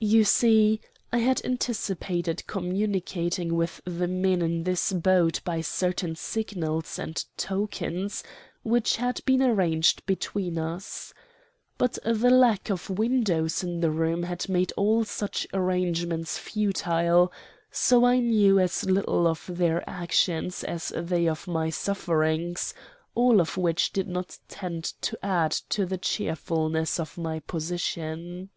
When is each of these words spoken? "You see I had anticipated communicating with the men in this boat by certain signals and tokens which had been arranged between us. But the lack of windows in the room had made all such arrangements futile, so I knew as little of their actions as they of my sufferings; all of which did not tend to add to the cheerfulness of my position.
"You 0.00 0.22
see 0.22 0.80
I 1.12 1.18
had 1.18 1.44
anticipated 1.44 2.46
communicating 2.46 3.56
with 3.56 3.80
the 3.84 4.06
men 4.06 4.42
in 4.42 4.62
this 4.62 4.92
boat 4.92 5.40
by 5.44 5.60
certain 5.60 6.14
signals 6.14 7.00
and 7.00 7.24
tokens 7.36 8.22
which 8.62 8.94
had 8.98 9.20
been 9.26 9.42
arranged 9.42 10.06
between 10.06 10.56
us. 10.56 11.12
But 11.78 11.98
the 12.04 12.30
lack 12.30 12.70
of 12.70 12.88
windows 12.88 13.64
in 13.64 13.80
the 13.80 13.90
room 13.90 14.22
had 14.22 14.48
made 14.48 14.70
all 14.76 15.02
such 15.04 15.48
arrangements 15.52 16.38
futile, 16.38 17.32
so 17.72 18.04
I 18.04 18.20
knew 18.20 18.60
as 18.60 18.84
little 18.84 19.26
of 19.26 19.50
their 19.52 19.82
actions 19.90 20.62
as 20.62 20.92
they 20.94 21.26
of 21.28 21.48
my 21.48 21.70
sufferings; 21.70 22.72
all 23.16 23.40
of 23.40 23.56
which 23.56 23.92
did 23.92 24.06
not 24.06 24.38
tend 24.46 24.84
to 25.00 25.18
add 25.26 25.50
to 25.70 25.84
the 25.84 25.98
cheerfulness 25.98 27.00
of 27.00 27.18
my 27.18 27.40
position. 27.40 28.50